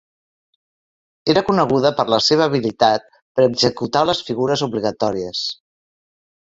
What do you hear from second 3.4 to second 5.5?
executar les figures obligatòries.